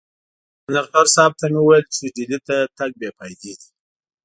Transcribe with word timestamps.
غضنفر 0.73 1.05
صاحب 1.15 1.31
ته 1.39 1.45
مې 1.51 1.59
وويل 1.61 1.85
چې 1.95 2.03
ډهلي 2.15 2.39
ته 2.47 2.55
تګ 2.77 2.91
بې 2.99 3.09
فايدې 3.17 3.51
دی. 3.59 3.63